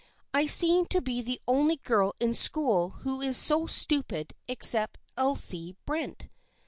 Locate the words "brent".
5.85-6.27